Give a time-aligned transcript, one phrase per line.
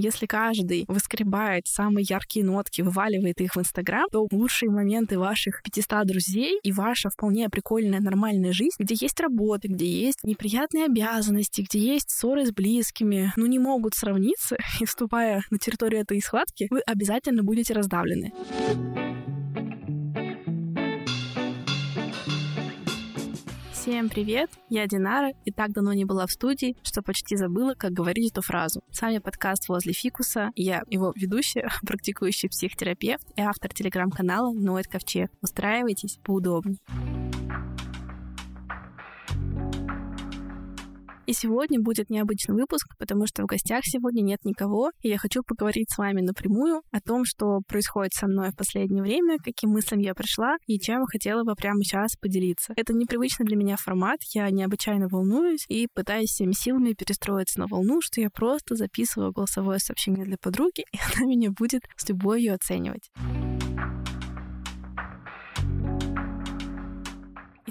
[0.00, 6.06] Если каждый выскребает самые яркие нотки, вываливает их в Инстаграм, то лучшие моменты ваших 500
[6.06, 11.78] друзей и ваша вполне прикольная нормальная жизнь, где есть работа, где есть неприятные обязанности, где
[11.78, 16.80] есть ссоры с близкими, ну не могут сравниться, и вступая на территорию этой схватки, вы
[16.80, 18.32] обязательно будете раздавлены.
[23.84, 27.92] Всем привет, я Динара, и так давно не была в студии, что почти забыла, как
[27.92, 28.82] говорить эту фразу.
[28.90, 35.30] С вами подкаст «Возле фикуса», я его ведущая, практикующий психотерапевт и автор телеграм-канала «Ноет Ковчег».
[35.42, 36.78] Устраивайтесь поудобнее.
[41.26, 45.42] И сегодня будет необычный выпуск, потому что в гостях сегодня нет никого, и я хочу
[45.42, 50.00] поговорить с вами напрямую о том, что происходит со мной в последнее время, каким мыслям
[50.00, 52.74] я пришла и чем хотела бы прямо сейчас поделиться.
[52.76, 58.00] Это непривычный для меня формат, я необычайно волнуюсь и пытаюсь всеми силами перестроиться на волну,
[58.02, 63.10] что я просто записываю голосовое сообщение для подруги, и она меня будет с любовью оценивать.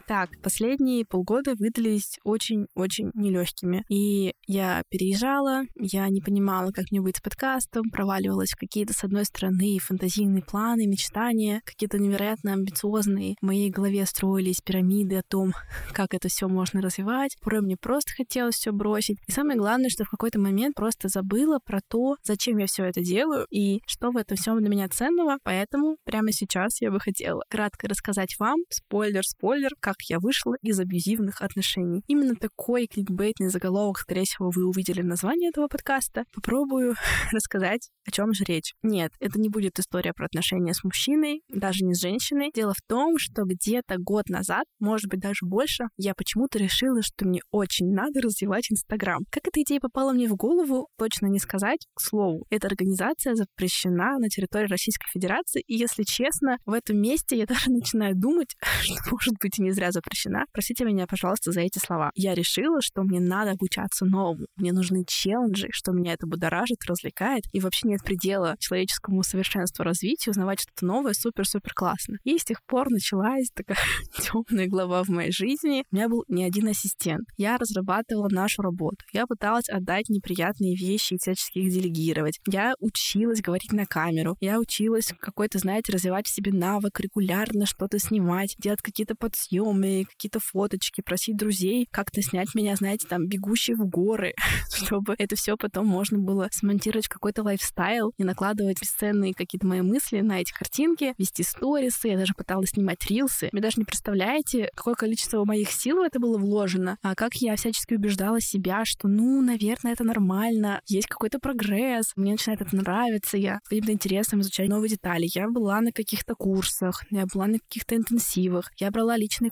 [0.05, 3.85] Итак, последние полгода выдались очень-очень нелегкими.
[3.87, 9.05] И я переезжала, я не понимала, как мне быть с подкастом, проваливалась в какие-то, с
[9.05, 13.35] одной стороны, фантазийные планы, мечтания, какие-то невероятно амбициозные.
[13.39, 15.53] В моей голове строились пирамиды о том,
[15.93, 17.37] как это все можно развивать.
[17.39, 19.19] Порой мне просто хотелось все бросить.
[19.27, 22.99] И самое главное, что в какой-то момент просто забыла про то, зачем я все это
[22.99, 25.37] делаю и что в этом всем для меня ценного.
[25.43, 30.79] Поэтому прямо сейчас я бы хотела кратко рассказать вам, спойлер-спойлер, как как я вышла из
[30.79, 32.03] абьюзивных отношений.
[32.07, 36.23] Именно такой кликбейтный заголовок, скорее всего, вы увидели в названии этого подкаста.
[36.33, 36.95] Попробую
[37.31, 38.73] рассказать, о чем же речь.
[38.81, 42.51] Нет, это не будет история про отношения с мужчиной, даже не с женщиной.
[42.53, 47.25] Дело в том, что где-то год назад, может быть, даже больше, я почему-то решила, что
[47.25, 49.23] мне очень надо развивать Инстаграм.
[49.31, 51.87] Как эта идея попала мне в голову, точно не сказать.
[51.93, 57.37] К слову, эта организация запрещена на территории Российской Федерации, и, если честно, в этом месте
[57.37, 60.45] я даже начинаю думать, что, может быть, и не зря зря запрещена.
[60.53, 62.11] Простите меня, пожалуйста, за эти слова.
[62.15, 64.45] Я решила, что мне надо обучаться новому.
[64.55, 67.43] Мне нужны челленджи, что меня это будоражит, развлекает.
[67.51, 72.17] И вообще нет предела человеческому совершенству развитию, узнавать что-то новое супер-супер классно.
[72.23, 73.77] И с тех пор началась такая
[74.17, 75.83] темная глава в моей жизни.
[75.91, 77.27] У меня был не один ассистент.
[77.37, 78.97] Я разрабатывала нашу работу.
[79.11, 82.39] Я пыталась отдать неприятные вещи и всячески их делегировать.
[82.47, 84.35] Я училась говорить на камеру.
[84.39, 90.05] Я училась какой-то, знаете, развивать в себе навык, регулярно что-то снимать, делать какие-то подсъемы, альбомы,
[90.05, 94.33] какие-то фоточки, просить друзей как-то снять меня, знаете, там, бегущие в горы,
[94.73, 99.81] чтобы это все потом можно было смонтировать в какой-то лайфстайл и накладывать бесценные какие-то мои
[99.81, 103.49] мысли на эти картинки, вести сторисы, я даже пыталась снимать рилсы.
[103.51, 107.55] Вы даже не представляете, какое количество моих сил в это было вложено, а как я
[107.55, 113.37] всячески убеждала себя, что, ну, наверное, это нормально, есть какой-то прогресс, мне начинает это нравиться,
[113.37, 115.27] я с каким-то интересом изучаю новые детали.
[115.33, 119.51] Я была на каких-то курсах, я была на каких-то интенсивах, я брала личные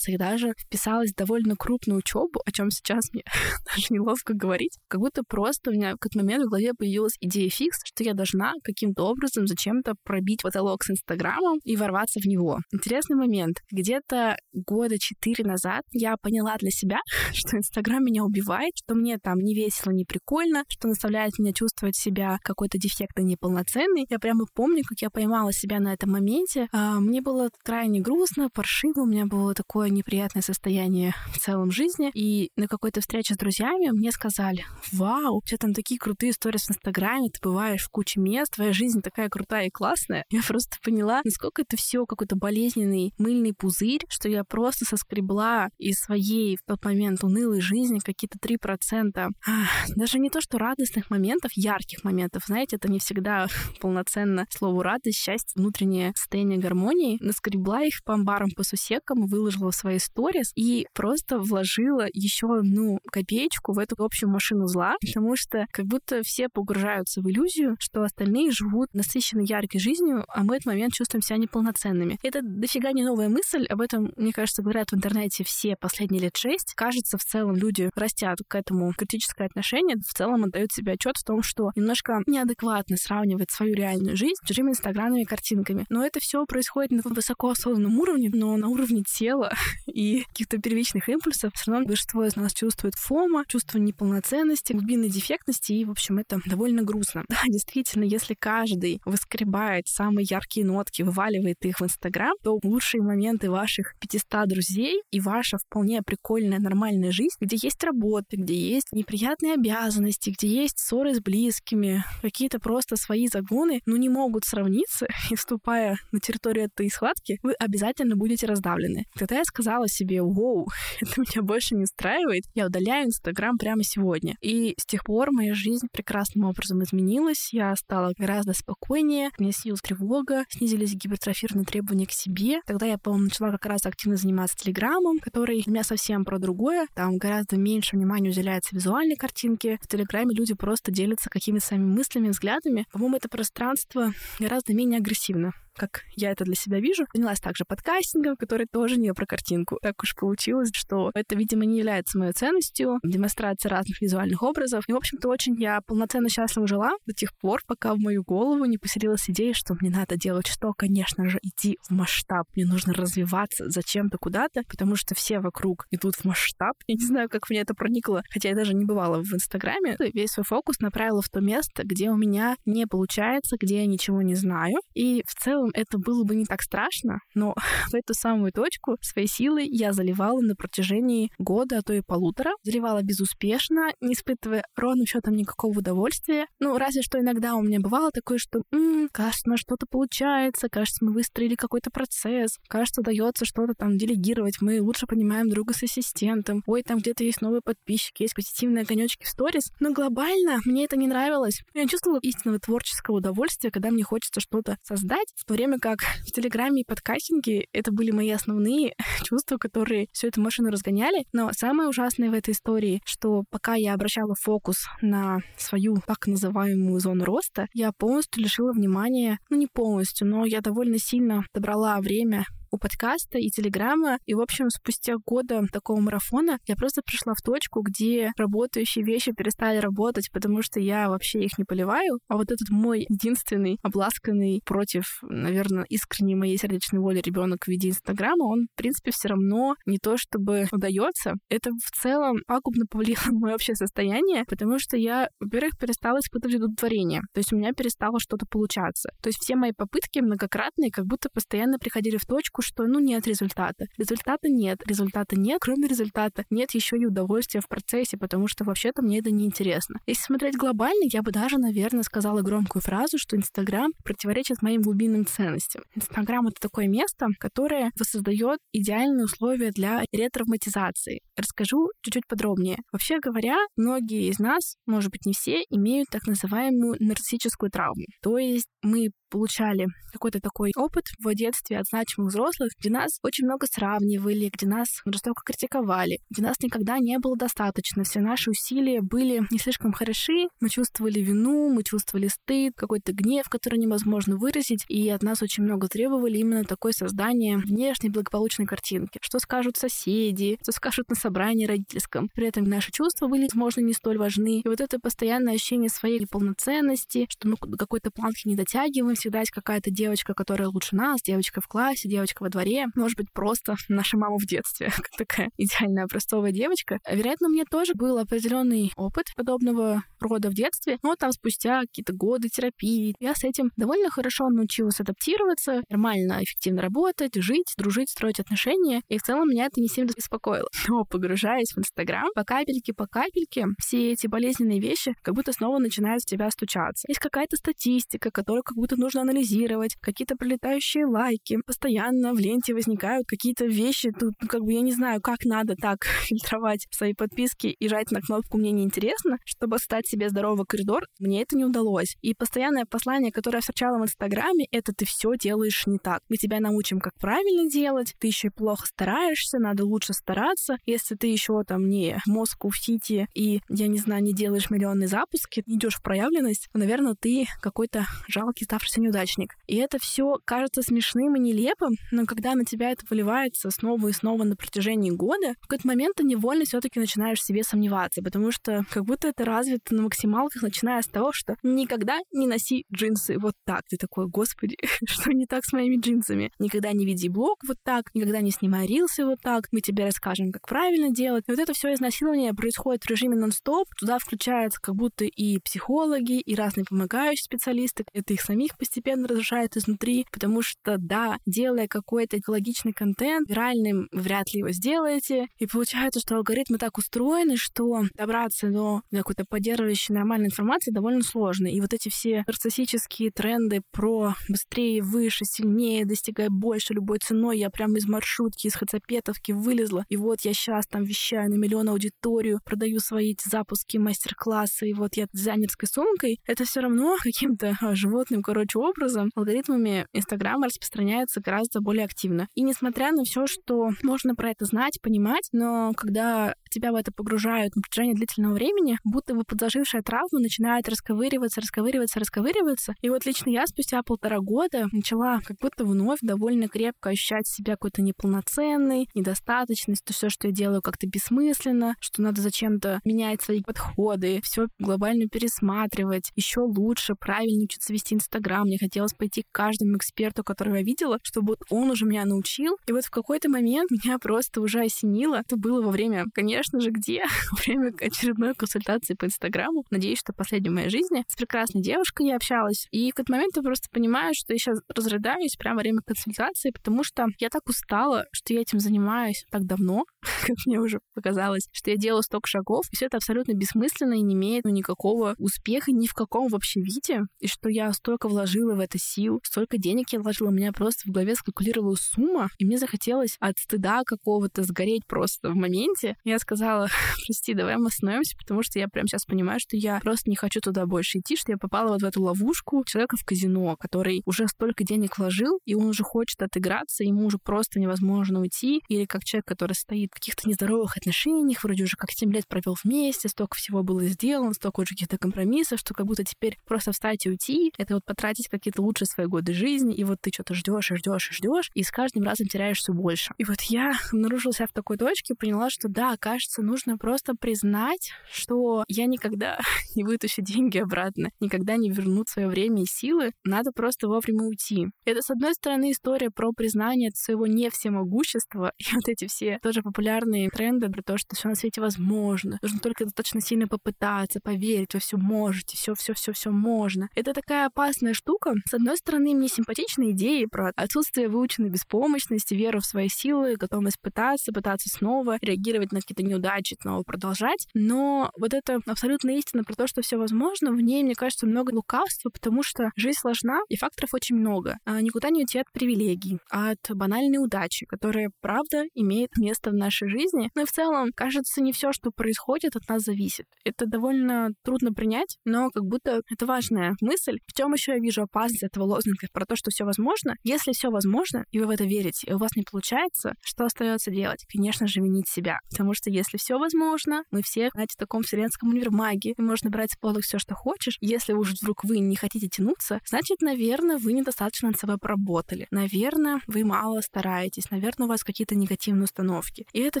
[0.20, 3.22] даже вписалась в довольно крупную учебу, о чем сейчас мне
[3.74, 7.48] даже неловко говорить, как будто просто у меня в какой-то момент в голове появилась идея
[7.48, 12.58] фикс, что я должна каким-то образом зачем-то пробить потолок с Инстаграмом и ворваться в него.
[12.72, 13.58] Интересный момент.
[13.70, 16.98] Где-то года четыре назад я поняла для себя,
[17.32, 21.96] что Инстаграм меня убивает, что мне там не весело, не прикольно, что заставляет меня чувствовать
[21.96, 24.06] себя какой-то дефектно неполноценный.
[24.08, 26.68] Я прямо помню, как я поймала себя на этом моменте.
[26.72, 31.70] А, мне было крайне грустно, паршиво, у меня был было такое неприятное состояние в целом
[31.70, 32.10] жизни.
[32.12, 36.58] И на какой-то встрече с друзьями мне сказали, вау, у тебя там такие крутые истории
[36.58, 40.26] в Инстаграме, ты бываешь в куче мест, твоя жизнь такая крутая и классная.
[40.30, 45.98] Я просто поняла, насколько это все какой-то болезненный мыльный пузырь, что я просто соскребла из
[46.00, 49.30] своей в тот момент унылой жизни какие-то 3%.
[49.46, 53.46] Ах, даже не то, что радостных моментов, ярких моментов, знаете, это не всегда
[53.80, 57.16] полноценно слово радость, счастье, внутреннее состояние гармонии.
[57.20, 62.98] Наскребла их по амбарам, по сусекам, выложила в свои сторис и просто вложила еще, ну,
[63.10, 68.02] копеечку в эту общую машину зла, потому что как будто все погружаются в иллюзию, что
[68.02, 72.18] остальные живут насыщенной яркой жизнью, а мы в этот момент чувствуем себя неполноценными.
[72.22, 76.36] Это дофига не новая мысль, об этом, мне кажется, говорят в интернете все последние лет
[76.36, 76.74] шесть.
[76.74, 81.24] Кажется, в целом люди растят к этому критическое отношение, в целом отдают себе отчет в
[81.24, 85.86] том, что немножко неадекватно сравнивать свою реальную жизнь с чужими инстаграмными картинками.
[85.88, 89.52] Но это все происходит на высокоосознанном уровне, но на уровне тела
[89.86, 95.72] и каких-то первичных импульсов, все равно большинство из нас чувствует фома, чувство неполноценности, глубинной дефектности,
[95.72, 97.24] и, в общем, это довольно грустно.
[97.30, 103.50] Да, действительно, если каждый выскребает самые яркие нотки, вываливает их в Инстаграм, то лучшие моменты
[103.50, 109.54] ваших 500 друзей и ваша вполне прикольная нормальная жизнь, где есть работа, где есть неприятные
[109.54, 115.36] обязанности, где есть ссоры с близкими, какие-то просто свои загоны, ну, не могут сравниться, и
[115.36, 119.06] вступая на территорию этой схватки, вы обязательно будете раздавлены.
[119.16, 120.68] Тогда я сказала себе, вау,
[121.00, 124.36] это меня больше не устраивает, я удаляю Инстаграм прямо сегодня.
[124.40, 129.80] И с тех пор моя жизнь прекрасным образом изменилась, я стала гораздо спокойнее, мне снилась
[129.80, 132.60] тревога, снизились гипертрофированные требования к себе.
[132.66, 136.86] Тогда я, по-моему, начала как раз активно заниматься Телеграмом, который у меня совсем про другое.
[136.94, 139.78] Там гораздо меньше внимания уделяется визуальной картинке.
[139.82, 142.86] В Телеграме люди просто делятся какими-то своими мыслями, взглядами.
[142.92, 147.06] По-моему, это пространство гораздо менее агрессивно как я это для себя вижу.
[147.14, 149.78] Занялась также подкастингом, который тоже не про картинку.
[149.80, 154.84] Так уж получилось, что это, видимо, не является моей ценностью, демонстрация разных визуальных образов.
[154.88, 158.66] И, в общем-то, очень я полноценно счастливо жила до тех пор, пока в мою голову
[158.66, 160.74] не поселилась идея, что мне надо делать что?
[160.76, 162.46] Конечно же, идти в масштаб.
[162.54, 166.74] Мне нужно развиваться зачем-то куда-то, потому что все вокруг идут в масштаб.
[166.86, 169.96] Я не знаю, как мне это проникло, хотя я даже не бывала в Инстаграме.
[170.12, 174.20] Весь свой фокус направила в то место, где у меня не получается, где я ничего
[174.20, 174.76] не знаю.
[174.94, 177.54] И в целом это было бы не так страшно, но
[177.90, 182.52] в эту самую точку своей силы я заливала на протяжении года, а то и полутора.
[182.62, 186.46] Заливала безуспешно, не испытывая ровным счетом никакого удовольствия.
[186.58, 190.68] Ну, разве что иногда у меня бывало такое, что м-м, кажется, у нас что-то получается,
[190.68, 195.82] кажется, мы выстроили какой-то процесс, кажется, удается что-то там делегировать, мы лучше понимаем друга с
[195.82, 199.70] ассистентом, ой, там где-то есть новые подписчики, есть позитивные огонечки в сторис.
[199.80, 201.60] Но глобально мне это не нравилось.
[201.74, 206.30] Я чувствовала истинного творческого удовольствия, когда мне хочется что-то создать, в то время как в
[206.30, 208.94] Телеграме и подкастинге это были мои основные
[209.24, 211.24] чувства, которые всю эту машину разгоняли.
[211.32, 217.00] Но самое ужасное в этой истории, что пока я обращала фокус на свою так называемую
[217.00, 222.46] зону роста, я полностью лишила внимания, ну не полностью, но я довольно сильно добрала время
[222.70, 224.18] у подкаста и телеграмма.
[224.26, 229.32] И, в общем, спустя года такого марафона я просто пришла в точку, где работающие вещи
[229.32, 232.18] перестали работать, потому что я вообще их не поливаю.
[232.28, 237.88] А вот этот мой единственный обласканный против, наверное, искренней моей сердечной воли ребенок в виде
[237.88, 241.34] Инстаграма, он, в принципе, все равно не то чтобы удается.
[241.48, 246.56] Это в целом пагубно повлияло на мое общее состояние, потому что я, во-первых, перестала испытывать
[246.56, 247.22] удовлетворение.
[247.32, 249.10] То есть у меня перестало что-то получаться.
[249.22, 252.98] То есть все мои попытки многократные как будто постоянно приходили в точку, точку, что ну
[253.00, 253.86] нет результата.
[253.98, 259.02] Результата нет, результата нет, кроме результата нет еще и удовольствия в процессе, потому что вообще-то
[259.02, 260.00] мне это не интересно.
[260.06, 265.26] Если смотреть глобально, я бы даже, наверное, сказала громкую фразу, что Инстаграм противоречит моим глубинным
[265.26, 265.82] ценностям.
[265.94, 271.20] Инстаграм— это такое место, которое воссоздает идеальные условия для ретравматизации.
[271.36, 272.78] Расскажу чуть-чуть подробнее.
[272.92, 278.04] Вообще говоря, многие из нас, может быть, не все, имеют так называемую нарциссическую травму.
[278.22, 283.46] То есть мы получали какой-то такой опыт в детстве от значимых взрослых, где нас очень
[283.46, 288.04] много сравнивали, где нас жестоко критиковали, где нас никогда не было достаточно.
[288.04, 293.48] Все наши усилия были не слишком хороши, мы чувствовали вину, мы чувствовали стыд, какой-то гнев,
[293.48, 299.18] который невозможно выразить, и от нас очень много требовали именно такое создание внешней благополучной картинки.
[299.22, 302.28] Что скажут соседи, что скажут на собрании родительском.
[302.34, 304.60] При этом наши чувства были, возможно, не столь важны.
[304.60, 309.40] И вот это постоянное ощущение своей неполноценности, что мы до какой-то планки не дотягиваем, всегда
[309.40, 313.76] есть какая-то девочка, которая лучше нас, девочка в классе, девочка во дворе, может быть, просто
[313.88, 316.98] наша мама в детстве, такая идеальная простовая девочка.
[317.10, 322.12] Вероятно, у меня тоже был определенный опыт подобного рода в детстве, но там спустя какие-то
[322.12, 328.40] годы терапии я с этим довольно хорошо научилась адаптироваться, нормально, эффективно работать, жить, дружить, строить
[328.40, 330.68] отношения, и в целом меня это не сильно беспокоило.
[330.88, 335.78] Но погружаясь в Инстаграм, по капельке, по капельке, все эти болезненные вещи как будто снова
[335.78, 337.06] начинают в тебя стучаться.
[337.08, 342.74] Есть какая-то статистика, которую как будто нужно нужно анализировать, какие-то пролетающие лайки, постоянно в ленте
[342.74, 347.12] возникают какие-то вещи, тут ну, как бы я не знаю, как надо так фильтровать свои
[347.14, 351.64] подписки и жать на кнопку «Мне неинтересно», чтобы стать себе здоровый коридор, мне это не
[351.64, 352.16] удалось.
[352.22, 356.20] И постоянное послание, которое я встречала в Инстаграме, это ты все делаешь не так.
[356.28, 360.76] Мы тебя научим, как правильно делать, ты еще и плохо стараешься, надо лучше стараться.
[360.86, 365.08] Если ты еще там не мозг в Сити и, я не знаю, не делаешь миллионные
[365.08, 368.66] запуски, идешь в проявленность, наверное, ты какой-то жалкий
[369.00, 369.54] ставшийся неудачник.
[369.66, 374.12] И это все кажется смешным и нелепым, но когда на тебя это выливается снова и
[374.12, 378.22] снова на протяжении года, в какой-то момент ты невольно все таки начинаешь в себе сомневаться,
[378.22, 382.84] потому что как будто это развито на максималках, начиная с того, что никогда не носи
[382.92, 383.82] джинсы вот так.
[383.88, 384.76] Ты такой, господи,
[385.06, 386.52] что не так с моими джинсами?
[386.58, 390.52] Никогда не веди блог вот так, никогда не снимай рилсы вот так, мы тебе расскажем,
[390.52, 391.44] как правильно делать.
[391.48, 396.40] И вот это все изнасилование происходит в режиме нон-стоп, туда включаются как будто и психологи,
[396.40, 402.38] и разные помогающие специалисты, это их самих постепенно разрушает изнутри, потому что, да, делая какой-то
[402.38, 408.68] экологичный контент, виральным вряд ли его сделаете, и получается, что алгоритмы так устроены, что добраться
[408.68, 411.68] до какой-то поддерживающей нормальной информации довольно сложно.
[411.68, 417.70] И вот эти все нарциссические тренды про быстрее, выше, сильнее, достигай больше любой ценой, я
[417.70, 422.58] прям из маршрутки, из хацапетовки вылезла, и вот я сейчас там вещаю на миллион аудиторию,
[422.64, 428.42] продаю свои запуски, мастер-классы, и вот я дизайнерской сумкой, это все равно каким-то а, животным,
[428.42, 432.48] короче, образом алгоритмами Инстаграма распространяется гораздо более активно.
[432.54, 437.12] И несмотря на все, что можно про это знать, понимать, но когда тебя в это
[437.12, 442.94] погружают на протяжении длительного времени, будто бы подзажившая травма начинает расковыриваться, расковыриваться, расковыриваться.
[443.02, 447.72] И вот лично я спустя полтора года начала как будто вновь довольно крепко ощущать себя
[447.72, 453.62] какой-то неполноценной, недостаточность, то все, что я делаю, как-то бессмысленно, что надо зачем-то менять свои
[453.62, 458.59] подходы, все глобально пересматривать, еще лучше, правильно учиться вести Инстаграм.
[458.64, 462.76] Мне хотелось пойти к каждому эксперту, которого я видела, чтобы вот он уже меня научил.
[462.86, 465.36] И вот в какой-то момент меня просто уже осенило.
[465.36, 467.24] Это было во время, конечно же, где?
[467.50, 469.84] Во время очередной консультации по Инстаграму.
[469.90, 471.24] Надеюсь, что последней в моей жизни.
[471.28, 472.86] С прекрасной девушкой я общалась.
[472.90, 476.70] И в какой-то момент я просто понимаю, что я сейчас разрыдаюсь прямо во время консультации,
[476.70, 480.04] потому что я так устала, что я этим занимаюсь так давно,
[480.46, 484.22] как мне уже показалось, что я делаю столько шагов, и все это абсолютно бессмысленно и
[484.22, 488.49] не имеет ну, никакого успеха ни в каком вообще виде, и что я столько вложила
[488.58, 492.64] в это сил, столько денег я вложила, у меня просто в голове скалькулировала сумма, и
[492.64, 496.16] мне захотелось от стыда какого-то сгореть просто в моменте.
[496.24, 496.88] Я сказала,
[497.26, 500.60] прости, давай мы остановимся, потому что я прямо сейчас понимаю, что я просто не хочу
[500.60, 504.48] туда больше идти, что я попала вот в эту ловушку человека в казино, который уже
[504.48, 509.24] столько денег вложил, и он уже хочет отыграться, ему уже просто невозможно уйти, или как
[509.24, 513.56] человек, который стоит в каких-то нездоровых отношениях, вроде уже как 7 лет провел вместе, столько
[513.56, 517.72] всего было сделано, столько уже каких-то компромиссов, что как будто теперь просто встать и уйти,
[517.78, 521.30] это вот потратить какие-то лучшие свои годы жизни, и вот ты что-то ждешь и ждешь
[521.30, 523.34] и ждешь, и с каждым разом теряешь все больше.
[523.38, 528.12] И вот я обнаружила себя в такой точке, поняла, что да, кажется, нужно просто признать,
[528.30, 529.58] что я никогда
[529.94, 534.88] не вытащу деньги обратно, никогда не верну свое время и силы, надо просто вовремя уйти.
[535.04, 539.82] Это, с одной стороны, история про признание своего не всемогущества и вот эти все тоже
[539.82, 544.94] популярные тренды про то, что все на свете возможно, нужно только достаточно сильно попытаться, поверить,
[544.94, 547.08] вы все можете, все, все, все, все можно.
[547.14, 548.29] Это такая опасная штука.
[548.68, 554.00] С одной стороны, мне симпатичны идеи про отсутствие выученной беспомощности, веру в свои силы, готовность
[554.00, 557.66] пытаться, пытаться снова, реагировать на какие-то неудачи, снова продолжать.
[557.74, 561.72] Но вот это абсолютно истина про то, что все возможно, в ней, мне кажется, много
[561.72, 564.78] лукавства, потому что жизнь сложна, и факторов очень много.
[564.84, 570.08] А никуда не уйти от привилегий, от банальной удачи, которая, правда, имеет место в нашей
[570.08, 570.50] жизни.
[570.54, 573.46] Ну и в целом, кажется, не все, что происходит, от нас зависит.
[573.64, 577.38] Это довольно трудно принять, но как будто это важная мысль.
[577.46, 580.36] В чем еще я вижу опасность этого лозунга про то, что все возможно?
[580.42, 584.10] Если все возможно, и вы в это верите, и у вас не получается, что остается
[584.10, 584.44] делать?
[584.52, 585.58] Конечно же, винить себя.
[585.70, 589.92] Потому что если все возможно, мы все, знаете, в таком вселенском универмаге, и можно брать
[589.92, 590.96] с полок все, что хочешь.
[591.00, 595.66] Если уж вдруг вы не хотите тянуться, значит, наверное, вы недостаточно над собой поработали.
[595.70, 597.70] Наверное, вы мало стараетесь.
[597.70, 599.66] Наверное, у вас какие-то негативные установки.
[599.72, 600.00] И это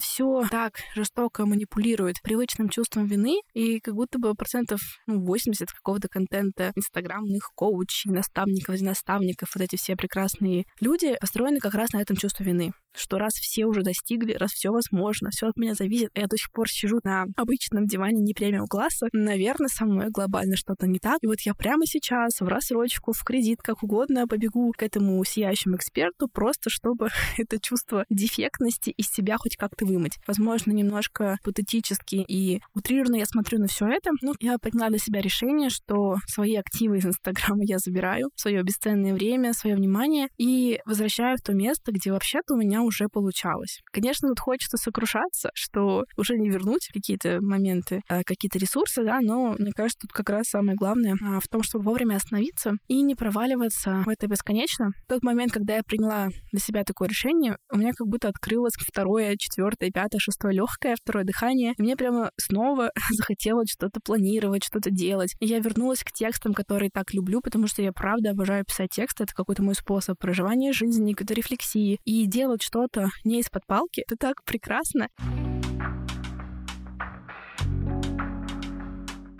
[0.00, 6.08] все так жестоко манипулирует привычным чувством вины, и как будто бы процентов ну, 80 какого-то
[6.08, 7.50] контента инстаграмных
[8.10, 12.72] коучей, наставников, наставников, вот эти все прекрасные люди построены как раз на этом чувстве вины
[12.94, 16.50] что раз все уже достигли, раз все возможно, все от меня зависит, я до сих
[16.52, 21.18] пор сижу на обычном диване не премиум класса, наверное, со мной глобально что-то не так.
[21.22, 25.76] И вот я прямо сейчас в рассрочку, в кредит, как угодно побегу к этому сияющему
[25.76, 30.18] эксперту, просто чтобы это чувство дефектности из себя хоть как-то вымыть.
[30.26, 35.20] Возможно, немножко патетически и утрированно я смотрю на все это, но я приняла для себя
[35.20, 37.99] решение, что свои активы из Инстаграма я забираю,
[38.36, 43.08] свое бесценное время, свое внимание и возвращаю в то место, где вообще-то у меня уже
[43.08, 43.80] получалось.
[43.92, 49.54] Конечно, тут хочется сокрушаться, что уже не вернуть какие-то моменты, а какие-то ресурсы, да, но
[49.58, 53.14] мне кажется, тут как раз самое главное а, в том, чтобы вовремя остановиться и не
[53.14, 54.90] проваливаться в это бесконечно.
[55.04, 58.74] В тот момент, когда я приняла для себя такое решение, у меня как будто открылось
[58.74, 61.74] второе, четвертое, пятое, шестое легкое, второе дыхание.
[61.78, 65.34] И мне прямо снова захотелось что-то планировать, что-то делать.
[65.40, 69.24] И я вернулась к текстам, которые так люблю, потому что я правда обожаю писать тексты.
[69.24, 72.00] Это какой-то мой способ проживания жизни, какой-то рефлексии.
[72.04, 75.08] И делать что-то не из-под палки— это так прекрасно.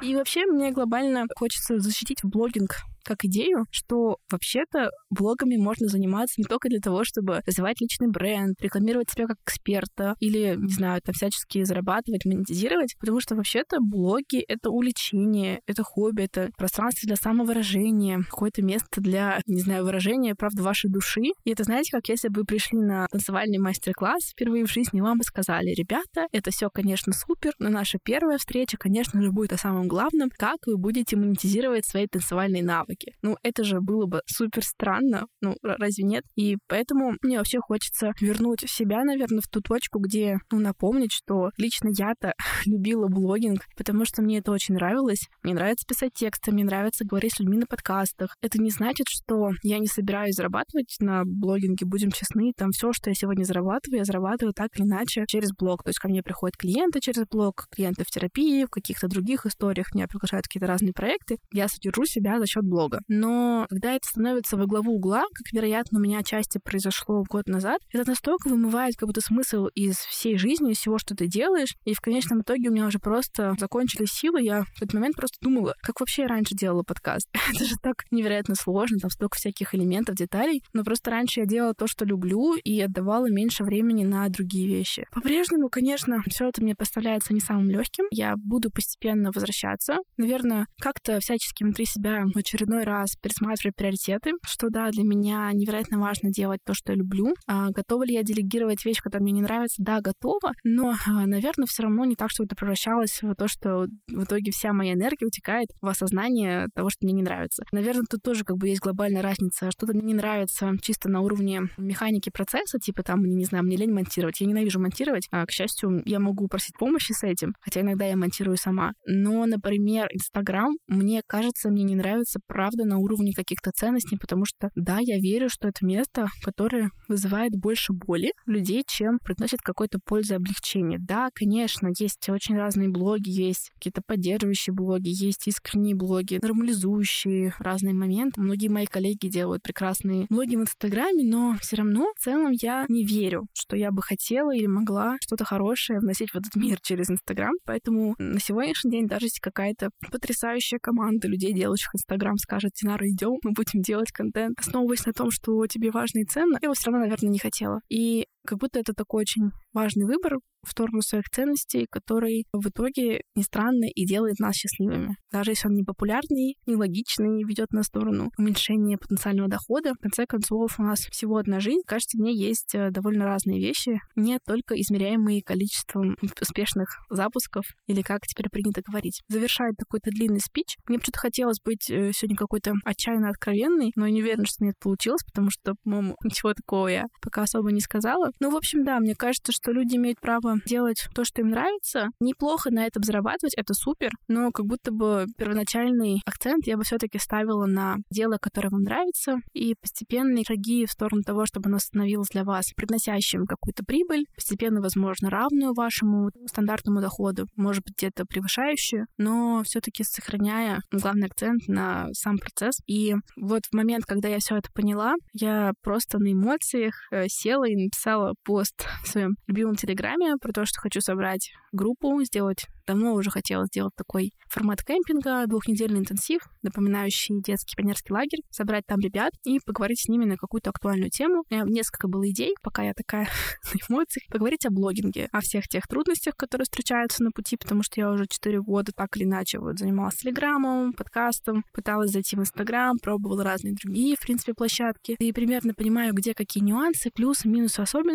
[0.02, 6.44] И вообще мне глобально хочется защитить блогинг как идею, что вообще-то блогами можно заниматься не
[6.44, 11.14] только для того, чтобы развивать личный бренд, рекламировать себя как эксперта или, не знаю, там
[11.14, 18.22] всячески зарабатывать, монетизировать, потому что вообще-то блоги— это увлечение, это хобби, это пространство для самовыражения,
[18.28, 21.32] какое-то место для, не знаю, выражения, правда, вашей души.
[21.44, 25.18] И это, знаете, как если бы вы пришли на танцевальный мастер-класс впервые в жизни, вам
[25.18, 29.58] бы сказали, ребята, это все, конечно, супер, но наша первая встреча, конечно же, будет о
[29.58, 32.89] самом главном, как вы будете монетизировать свои танцевальные навыки.
[33.22, 36.24] Ну, это же было бы супер странно, ну, разве нет?
[36.36, 41.50] И поэтому мне вообще хочется вернуть себя, наверное, в ту точку, где, ну, напомнить, что
[41.56, 42.34] лично я-то
[42.66, 45.28] любила блогинг, потому что мне это очень нравилось.
[45.42, 48.36] Мне нравится писать тексты, мне нравится говорить с людьми на подкастах.
[48.42, 53.10] Это не значит, что я не собираюсь зарабатывать на блогинге, будем честны, там все, что
[53.10, 55.82] я сегодня зарабатываю, я зарабатываю так или иначе через блог.
[55.82, 59.94] То есть ко мне приходят клиенты через блог, клиенты в терапии, в каких-то других историях
[59.94, 61.36] меня приглашают какие-то разные проекты.
[61.52, 62.79] Я содержу себя за счет блога.
[63.08, 67.80] Но когда это становится во главу угла, как, вероятно, у меня отчасти произошло год назад,
[67.92, 71.94] это настолько вымывает как будто смысл из всей жизни, из всего, что ты делаешь, и
[71.94, 75.74] в конечном итоге у меня уже просто закончились силы, я в этот момент просто думала,
[75.82, 77.28] как вообще я раньше делала подкаст.
[77.54, 81.74] это же так невероятно сложно, там столько всяких элементов, деталей, но просто раньше я делала
[81.74, 85.06] то, что люблю, и отдавала меньше времени на другие вещи.
[85.12, 88.04] По-прежнему, конечно, все это мне поставляется не самым легким.
[88.10, 89.98] Я буду постепенно возвращаться.
[90.16, 92.36] Наверное, как-то всячески внутри себя в
[92.70, 97.34] очередной раз пересматривать приоритеты, что да, для меня невероятно важно делать то, что я люблю.
[97.46, 99.82] А, готова ли я делегировать вещь, которая мне не нравится?
[99.82, 103.86] Да, готова, но, а, наверное, все равно не так, чтобы это превращалось в то, что
[104.08, 107.64] в итоге вся моя энергия утекает в осознание того, что мне не нравится.
[107.72, 109.70] Наверное, тут тоже как бы есть глобальная разница.
[109.70, 113.92] Что-то мне не нравится чисто на уровне механики процесса, типа там, не знаю, мне лень
[113.92, 114.40] монтировать.
[114.40, 115.26] Я ненавижу монтировать.
[115.30, 118.92] А, к счастью, я могу просить помощи с этим, хотя иногда я монтирую сама.
[119.06, 124.68] Но, например, Инстаграм, мне кажется, мне не нравится, правда, на уровне каких-то ценностей, потому что,
[124.74, 130.34] да, я верю, что это место, которое вызывает больше боли людей, чем приносит какой-то пользы
[130.34, 130.98] и облегчение.
[131.00, 137.94] Да, конечно, есть очень разные блоги, есть какие-то поддерживающие блоги, есть искренние блоги, нормализующие разные
[137.94, 138.42] моменты.
[138.42, 143.06] Многие мои коллеги делают прекрасные блоги в Инстаграме, но все равно в целом я не
[143.06, 147.54] верю, что я бы хотела или могла что-то хорошее вносить в этот мир через Инстаграм.
[147.64, 153.38] Поэтому на сегодняшний день даже если какая-то потрясающая команда людей, делающих Инстаграм, скажет, Динара, идем,
[153.44, 156.90] мы будем делать контент, основываясь на том, что тебе важно и ценно, я его все
[156.90, 157.80] равно, наверное, не хотела.
[157.88, 163.22] И как будто это такой очень важный выбор в сторону своих ценностей, который в итоге,
[163.34, 165.16] не странно, и делает нас счастливыми.
[165.32, 169.94] Даже если он не популярный, не ведет нас в сторону уменьшения потенциального дохода.
[169.94, 171.80] В конце концов, у нас всего одна жизнь.
[171.86, 178.22] Кажется, мне есть э, довольно разные вещи, не только измеряемые количеством успешных запусков, или как
[178.22, 179.22] теперь принято говорить.
[179.28, 180.76] Завершает такой-то длинный спич.
[180.88, 184.70] Мне почему-то хотелось быть э, сегодня какой-то отчаянно откровенной, но я не уверена, что мне
[184.70, 188.30] это получилось, потому что, по-моему, ничего такого я пока особо не сказала.
[188.40, 192.08] Ну, в общем, да, мне кажется, что люди имеют право делать то, что им нравится.
[192.20, 197.18] Неплохо на этом зарабатывать, это супер, но как будто бы первоначальный акцент я бы все-таки
[197.18, 202.28] ставила на дело, которое вам нравится, и постепенные шаги в сторону того, чтобы оно становилось
[202.30, 209.06] для вас приносящим какую-то прибыль, постепенно, возможно, равную вашему стандартному доходу, может быть, где-то превышающую,
[209.18, 212.76] но все-таки сохраняя главный акцент на сам процесс.
[212.86, 217.64] И вот в момент, когда я все это поняла, я просто на эмоциях э, села
[217.68, 222.66] и написала написала пост в своем любимом телеграме про то, что хочу собрать группу, сделать
[222.90, 228.98] давно уже хотела сделать такой формат кемпинга, двухнедельный интенсив, напоминающий детский пионерский лагерь, собрать там
[228.98, 231.44] ребят и поговорить с ними на какую-то актуальную тему.
[231.48, 233.28] У меня несколько было идей, пока я такая
[233.72, 238.00] на эмоциях, поговорить о блогинге, о всех тех трудностях, которые встречаются на пути, потому что
[238.00, 242.96] я уже 4 года так или иначе вот занималась телеграммом, подкастом, пыталась зайти в Инстаграм,
[243.00, 248.09] пробовала разные другие, в принципе, площадки, и примерно понимаю, где какие нюансы, плюсы, минусы, особенности,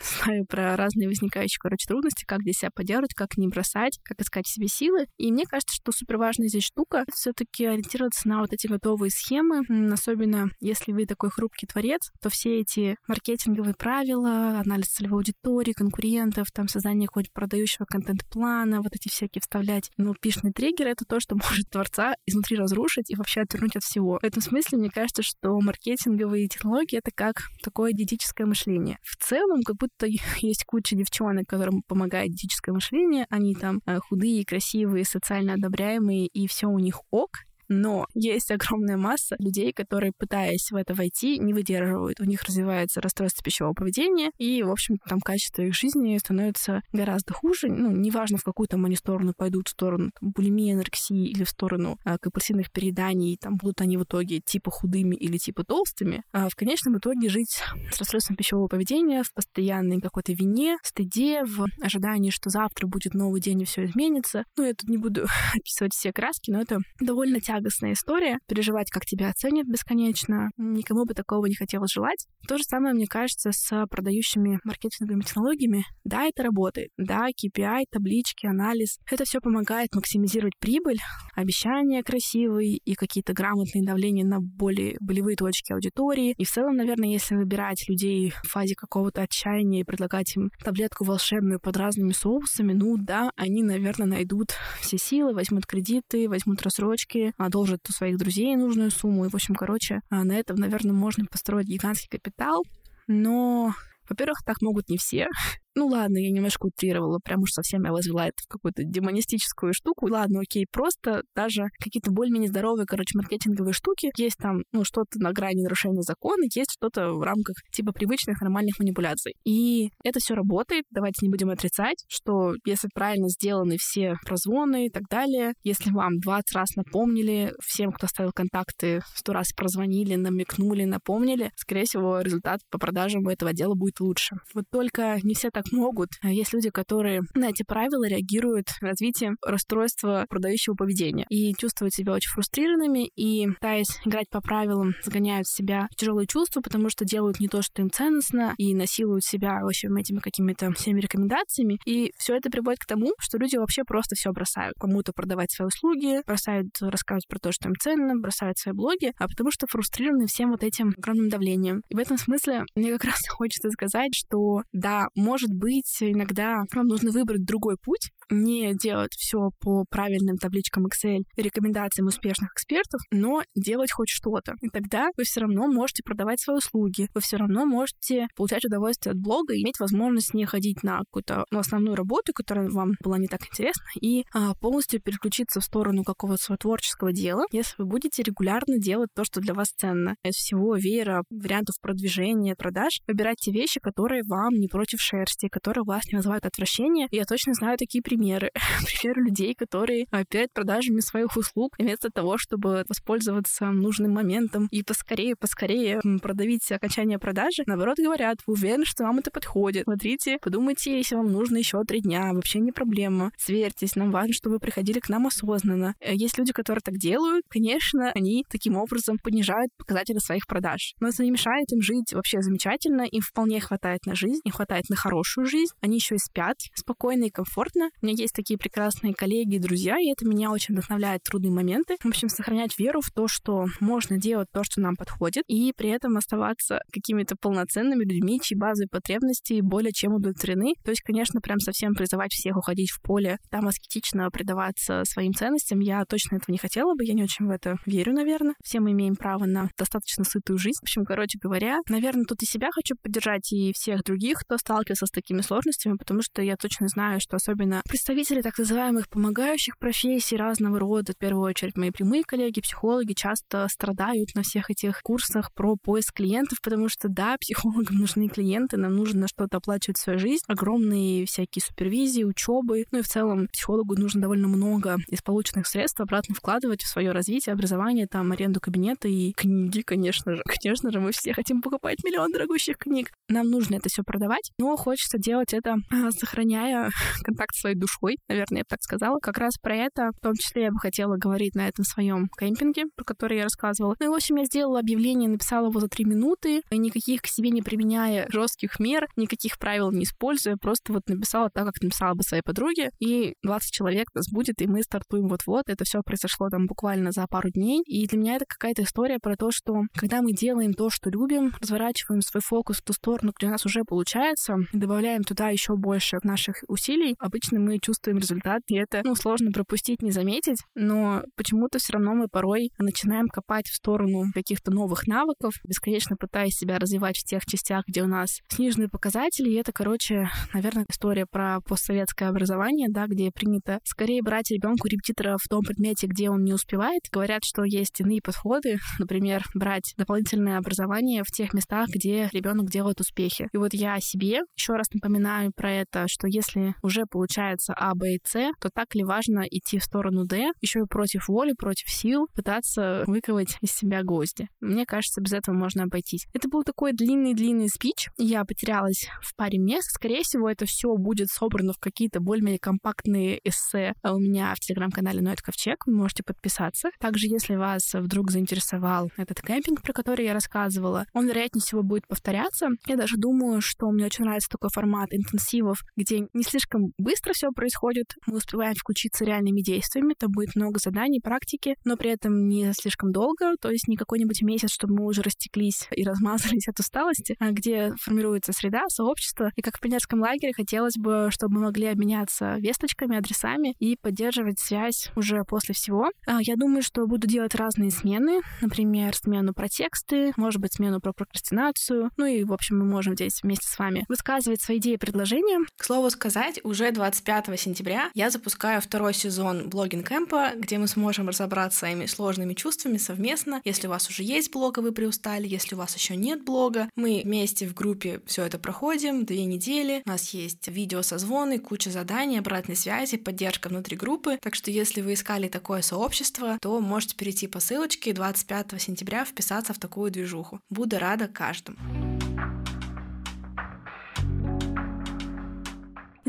[0.24, 4.46] знаю про разные возникающие, короче, трудности, как здесь себя поддерживать, как не бросать, как искать
[4.46, 5.06] себе силы.
[5.16, 9.62] И мне кажется, что супер важная здесь штука все-таки ориентироваться на вот эти готовые схемы,
[9.92, 16.48] особенно если вы такой хрупкий творец, то все эти маркетинговые правила, анализ целевой аудитории, конкурентов,
[16.52, 21.70] там создание какого-нибудь продающего контент-плана, вот эти всякие вставлять, пишные триггеры, это то, что может
[21.70, 24.18] творца изнутри разрушить и вообще отвернуть от всего.
[24.20, 28.98] В этом смысле мне кажется, что маркетинговые технологии— это как такое диетическое мышление.
[29.02, 30.06] В целом, как будто
[30.40, 36.46] есть куча девчонок, которым помогает диетическое мышление, они там э, худые, красивые, социально одобряемые, и
[36.46, 37.30] все у них ок,
[37.70, 42.20] Но есть огромная масса людей, которые, пытаясь в это войти, не выдерживают.
[42.20, 47.32] У них развивается расстройство пищевого поведения, и, в общем, там качество их жизни становится гораздо
[47.32, 47.68] хуже.
[47.68, 51.48] Ну, неважно, в какую там они сторону пойдут, в сторону там, булимии, анорексии или в
[51.48, 56.24] сторону а, компульсивных перееданий, там будут они в итоге типа худыми или типа толстыми.
[56.32, 57.60] А в конечном итоге жить
[57.92, 63.40] с расстройством пищевого поведения в постоянной какой-то вине, стыде, в ожидании, что завтра будет новый
[63.40, 64.42] день и все изменится.
[64.56, 68.38] Ну, я тут не буду описывать все краски, но это довольно тягостная история.
[68.46, 70.50] Переживать, как тебя оценят бесконечно.
[70.56, 72.26] Никому бы такого не хотелось желать.
[72.48, 75.84] То же самое, мне кажется, с продающими маркетинговыми технологиями.
[76.04, 76.90] Да, это работает.
[76.96, 78.98] Да, KPI, таблички, анализ.
[79.10, 80.98] Это все помогает максимизировать прибыль,
[81.34, 86.34] обещания красивые и какие-то грамотные давления на более болевые точки аудитории.
[86.36, 91.04] И в целом, наверное, если выбирать людей в фазе какого-то отчаяния и предлагать им таблетку
[91.04, 97.32] волшебную под разными соусами, ну да, они, наверное, найдут все силы, возьмут кредиты, возьмут рассрочки,
[97.50, 99.26] одолжат у своих друзей нужную сумму.
[99.26, 102.62] И, в общем, короче, а на этом, наверное, можно построить гигантский капитал.
[103.06, 103.74] Но
[104.08, 105.28] во-первых, так могут не все.
[105.76, 110.10] Ну ладно, я немножко утрировала, прям уж совсем я возвела это в какую-то демонистическую штуку.
[110.10, 114.10] Ладно, окей, просто даже какие-то более-менее здоровые, короче, маркетинговые штуки.
[114.16, 118.78] Есть там, ну, что-то на грани нарушения закона, есть что-то в рамках типа привычных нормальных
[118.80, 119.34] манипуляций.
[119.44, 124.90] И это все работает, давайте не будем отрицать, что если правильно сделаны все прозвоны и
[124.90, 130.84] так далее, если вам 20 раз напомнили, всем, кто оставил контакты, 100 раз прозвонили, намекнули,
[130.84, 134.36] напомнили, скорее всего, результат по продажам у этого дела будет лучше.
[134.54, 136.10] Вот только не все так так могут.
[136.22, 142.12] А есть люди, которые на эти правила реагируют развитием расстройства продающего поведения и чувствуют себя
[142.12, 147.40] очень фрустрированными и, пытаясь играть по правилам, загоняют себя в тяжелые чувства, потому что делают
[147.40, 151.78] не то, что им ценностно, и насилуют себя, в общем, этими какими-то всеми рекомендациями.
[151.84, 154.74] И все это приводит к тому, что люди вообще просто все бросают.
[154.78, 159.28] Кому-то продавать свои услуги, бросают рассказывать про то, что им ценно, бросают свои блоги, а
[159.28, 161.82] потому что фрустрированы всем вот этим огромным давлением.
[161.88, 166.64] И в этом смысле мне как раз хочется сказать, что да, может может быть, иногда
[166.72, 173.00] вам нужно выбрать другой путь, не делать все по правильным табличкам Excel рекомендациям успешных экспертов,
[173.10, 174.54] но делать хоть что-то.
[174.62, 179.12] И тогда вы все равно можете продавать свои услуги, вы все равно можете получать удовольствие
[179.12, 183.18] от блога и иметь возможность не ходить на какую-то ну, основную работу, которая вам была
[183.18, 187.86] не так интересна, и а, полностью переключиться в сторону какого-то своего творческого дела, если вы
[187.86, 190.14] будете регулярно делать то, что для вас ценно.
[190.24, 196.04] Из всего веера вариантов продвижения, продаж, выбирайте вещи, которые вам не против шерсти, которые вас
[196.12, 197.08] не вызывают отвращения.
[197.10, 198.50] Я точно знаю такие примеры примеры.
[199.00, 205.36] примеры людей, которые перед продажами своих услуг, вместо того, чтобы воспользоваться нужным моментом и поскорее,
[205.36, 209.84] поскорее продавить окончание продажи, наоборот говорят, вы уверены, что вам это подходит.
[209.84, 213.32] Смотрите, подумайте, если вам нужно еще три дня, вообще не проблема.
[213.38, 215.94] Сверьтесь, нам важно, чтобы вы приходили к нам осознанно.
[216.00, 220.94] Э, есть люди, которые так делают, конечно, они таким образом понижают показатели своих продаж.
[221.00, 224.88] Но это не мешает им жить вообще замечательно, им вполне хватает на жизнь, им хватает
[224.90, 229.56] на хорошую жизнь, они еще и спят спокойно и комфортно меня есть такие прекрасные коллеги
[229.56, 231.96] и друзья, и это меня очень вдохновляет трудные моменты.
[232.02, 235.90] В общем, сохранять веру в то, что можно делать то, что нам подходит, и при
[235.90, 240.74] этом оставаться какими-то полноценными людьми, чьи базовые потребности более чем удовлетворены.
[240.84, 245.80] То есть, конечно, прям совсем призывать всех уходить в поле, там аскетично предаваться своим ценностям.
[245.80, 248.54] Я точно этого не хотела бы, я не очень в это верю, наверное.
[248.62, 250.78] Все мы имеем право на достаточно сытую жизнь.
[250.80, 255.06] В общем, короче говоря, наверное, тут и себя хочу поддержать, и всех других, кто сталкивается
[255.06, 259.76] с такими сложностями, потому что я точно знаю, что особенно при Представители так называемых помогающих
[259.76, 265.02] профессий разного рода, в первую очередь мои прямые коллеги, психологи, часто страдают на всех этих
[265.02, 270.18] курсах про поиск клиентов, потому что, да, психологам нужны клиенты, нам нужно что-то оплачивать свою
[270.18, 275.66] жизнь, огромные всякие супервизии, учебы, ну и в целом психологу нужно довольно много из полученных
[275.66, 280.42] средств обратно вкладывать в свое развитие, образование, там, аренду кабинета и книги, конечно же.
[280.46, 283.10] Конечно же, мы все хотим покупать миллион дорогущих книг.
[283.28, 286.88] Нам нужно это все продавать, но хочется делать это, а, сохраняя
[287.22, 289.18] контакт с своей душой душой, наверное, я бы так сказала.
[289.20, 292.84] Как раз про это, в том числе, я бы хотела говорить на этом своем кемпинге,
[292.96, 293.96] про который я рассказывала.
[293.98, 297.50] Ну и, в общем, я сделала объявление, написала его за три минуты, никаких к себе
[297.50, 302.22] не применяя жестких мер, никаких правил не используя, просто вот написала так, как написала бы
[302.22, 305.64] своей подруге, и 20 человек нас будет, и мы стартуем вот-вот.
[305.68, 307.82] Это все произошло там буквально за пару дней.
[307.86, 311.52] И для меня это какая-то история про то, что когда мы делаем то, что любим,
[311.60, 315.76] разворачиваем свой фокус в ту сторону, где у нас уже получается, и добавляем туда еще
[315.76, 320.58] больше наших усилий, обычно мы мы чувствуем результат, и это, ну, сложно пропустить, не заметить,
[320.74, 326.54] но почему-то все равно мы порой начинаем копать в сторону каких-то новых навыков, бесконечно пытаясь
[326.54, 331.26] себя развивать в тех частях, где у нас сниженные показатели, и это, короче, наверное, история
[331.30, 336.42] про постсоветское образование, да, где принято скорее брать ребенку репетитора в том предмете, где он
[336.42, 337.02] не успевает.
[337.12, 343.00] Говорят, что есть иные подходы, например, брать дополнительное образование в тех местах, где ребенок делает
[343.00, 343.48] успехи.
[343.52, 348.14] И вот я себе еще раз напоминаю про это, что если уже получается А, Б
[348.14, 351.88] и С, то так ли важно идти в сторону Д, еще и против воли, против
[351.90, 354.48] сил, пытаться выковать из себя гвозди.
[354.60, 356.26] Мне кажется, без этого можно обойтись.
[356.32, 358.08] Это был такой длинный-длинный спич.
[358.16, 359.90] Я потерялась в паре мест.
[359.90, 365.20] Скорее всего, это все будет собрано в какие-то более-менее компактные эссе у меня в телеграм-канале
[365.20, 365.86] Ноет Ковчег.
[365.86, 366.90] Вы можете подписаться.
[366.98, 372.06] Также, если вас вдруг заинтересовал этот кемпинг, про который я рассказывала, он, вероятнее всего, будет
[372.06, 372.68] повторяться.
[372.86, 377.49] Я даже думаю, что мне очень нравится такой формат интенсивов, где не слишком быстро все
[377.52, 378.14] происходит.
[378.26, 380.14] Мы успеваем включиться реальными действиями.
[380.18, 384.42] Там будет много заданий, практики, но при этом не слишком долго, то есть не какой-нибудь
[384.42, 389.50] месяц, чтобы мы уже растеклись и размазались от усталости, а где формируется среда, сообщество.
[389.56, 394.58] И как в пионерском лагере хотелось бы, чтобы мы могли обменяться весточками, адресами и поддерживать
[394.58, 396.10] связь уже после всего.
[396.26, 401.00] А, я думаю, что буду делать разные смены, например, смену про тексты, может быть, смену
[401.00, 402.10] про прокрастинацию.
[402.16, 405.60] Ну и, в общем, мы можем здесь вместе с вами высказывать свои идеи и предложения.
[405.76, 411.28] К слову сказать, уже 25 сентября я запускаю второй сезон блогинг кэмпа, где мы сможем
[411.28, 413.60] разобраться своими сложными чувствами совместно.
[413.64, 416.88] Если у вас уже есть блог, и вы приустали, если у вас еще нет блога,
[416.96, 420.02] мы вместе в группе все это проходим две недели.
[420.06, 424.38] У нас есть видео созвоны, куча заданий, обратной связи, поддержка внутри группы.
[424.40, 429.72] Так что если вы искали такое сообщество, то можете перейти по ссылочке 25 сентября вписаться
[429.72, 430.60] в такую движуху.
[430.70, 431.78] Буду рада каждому.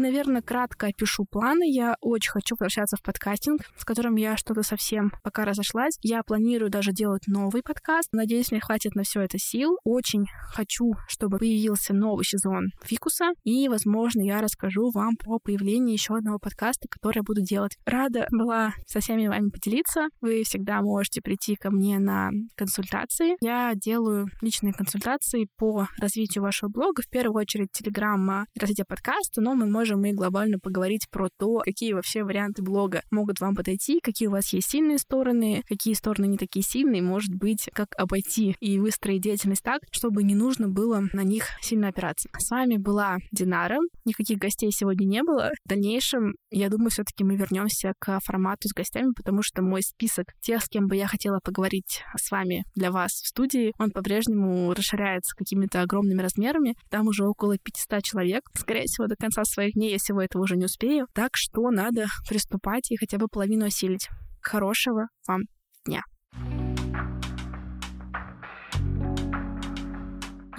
[0.02, 1.72] Наверное, кратко опишу планы.
[1.72, 5.98] Я очень хочу возвращаться в подкастинг, с которым я что-то совсем пока разошлась.
[6.02, 8.10] Я планирую даже делать новый подкаст.
[8.12, 9.78] Надеюсь, мне хватит на все это сил.
[9.84, 13.32] Очень хочу, чтобы появился новый сезон Фикуса.
[13.44, 17.78] И, возможно, я расскажу вам про появление еще одного подкаста, который я буду делать.
[17.86, 20.08] Рада была со всеми вами поделиться.
[20.20, 23.36] Вы всегда можете прийти ко мне на консультации.
[23.42, 27.02] Я делаю личные консультации по развитию вашего блога.
[27.02, 31.60] В первую очередь, телеграмма развития подкаста, но мы можем можем мы глобально поговорить про то,
[31.60, 36.28] какие вообще варианты блога могут вам подойти, какие у вас есть сильные стороны, какие стороны
[36.28, 41.04] не такие сильные, может быть, как обойти и выстроить деятельность так, чтобы не нужно было
[41.14, 42.30] на них сильно опираться.
[42.38, 43.80] С вами была Динара.
[44.06, 45.52] Никаких гостей сегодня не было.
[45.66, 50.28] В дальнейшем, я думаю, все-таки мы вернемся к формату с гостями, потому что мой список
[50.42, 54.74] тех, с кем бы я хотела поговорить с вами для вас в студии, он по-прежнему
[54.74, 56.76] расширяется какими-то огромными размерами.
[56.90, 58.44] Там уже около 500 человек.
[58.56, 61.08] Скорее всего, до конца своих дней я всего этого уже не успею.
[61.14, 64.10] Так что надо приступать и хотя бы половину осилить.
[64.42, 65.42] Хорошего вам
[65.86, 66.04] дня!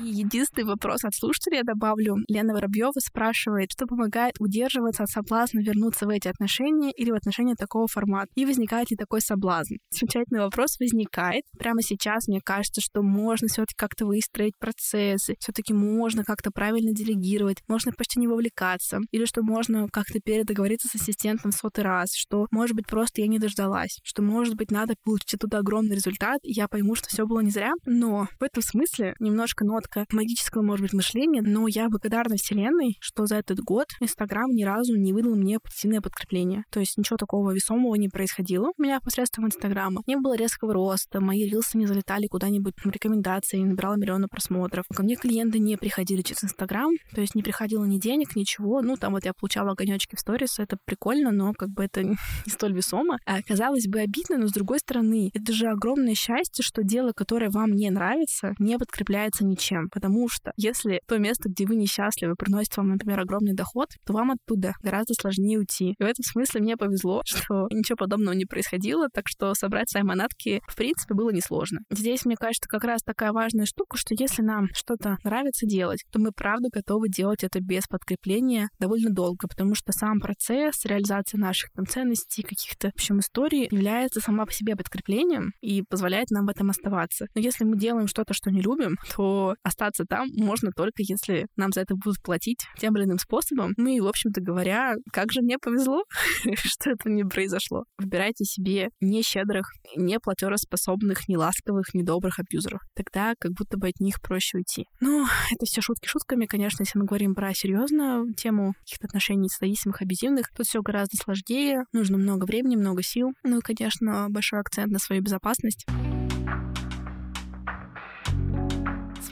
[0.04, 2.16] Единственный вопрос от слушателя я добавлю.
[2.28, 7.54] Лена Воробьева спрашивает, что помогает удерживаться от соблазна вернуться в эти отношения или в отношения
[7.54, 8.28] такого формата?
[8.34, 9.74] И возникает ли такой соблазн?
[9.90, 11.44] Замечательный вопрос возникает.
[11.58, 17.58] Прямо сейчас мне кажется, что можно все-таки как-то выстроить процессы, все-таки можно как-то правильно делегировать,
[17.68, 22.46] можно почти не вовлекаться, или что можно как-то передоговориться с ассистентом в сотый раз, что,
[22.50, 26.52] может быть, просто я не дождалась, что, может быть, надо получить оттуда огромный результат, и
[26.52, 27.72] я пойму, что все было не зря.
[27.86, 33.26] Но в этом смысле немножко нотка магического, может быть, мышления, но я благодарна Вселенной, что
[33.26, 36.64] за этот год Инстаграм ни разу не выдал мне позитивное подкрепление.
[36.70, 40.02] То есть ничего такого весомого не происходило у меня посредством Инстаграма.
[40.06, 44.84] Не было резкого роста, мои рилсы не залетали куда-нибудь в рекомендации, не набирала миллионы просмотров.
[44.94, 48.82] Ко мне клиенты не приходили через Инстаграм, то есть не приходило ни денег, ничего.
[48.82, 52.16] Ну, там вот я получала огонечки в сторис, это прикольно, но как бы это не
[52.48, 53.18] столь весомо.
[53.26, 57.50] А, казалось бы, обидно, но с другой стороны, это же огромное счастье, что дело, которое
[57.50, 59.81] вам не нравится, не подкрепляется ничем.
[59.90, 64.32] Потому что если то место, где вы несчастливы, приносит вам, например, огромный доход, то вам
[64.32, 65.94] оттуда гораздо сложнее уйти.
[65.98, 70.02] И в этом смысле мне повезло, что ничего подобного не происходило, так что собрать свои
[70.02, 71.80] манатки, в принципе, было несложно.
[71.90, 76.18] Здесь, мне кажется, как раз такая важная штука, что если нам что-то нравится делать, то
[76.18, 81.70] мы правда готовы делать это без подкрепления довольно долго, потому что сам процесс реализации наших
[81.72, 86.50] там, ценностей, каких-то, в общем, историй является сама по себе подкреплением и позволяет нам в
[86.50, 87.26] этом оставаться.
[87.34, 91.72] Но если мы делаем что-то, что не любим, то остаться там можно только если нам
[91.72, 93.72] за это будут платить тем или иным способом.
[93.76, 96.04] Ну и, в общем-то говоря, как же мне повезло,
[96.54, 97.84] что это не произошло.
[97.98, 102.80] Выбирайте себе не щедрых, не платероспособных, не ласковых, не добрых абьюзеров.
[102.94, 104.86] Тогда как будто бы от них проще уйти.
[105.00, 110.02] Ну, это все шутки шутками, конечно, если мы говорим про серьезную тему каких-то отношений зависимых,
[110.02, 113.32] абьюзивных, тут все гораздо сложнее, нужно много времени, много сил.
[113.44, 115.86] Ну и, конечно, большой акцент на свою безопасность.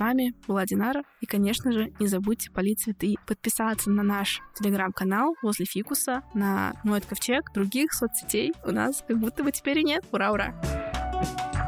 [0.00, 1.02] Вами была Динара.
[1.20, 3.14] И, конечно же, не забудьте полить цветы.
[3.26, 9.44] Подписаться на наш телеграм-канал возле фикуса, на мой ковчег, других соцсетей у нас как будто
[9.44, 10.04] бы теперь и нет.
[10.10, 10.54] Ура-ура!
[11.20, 11.59] thank you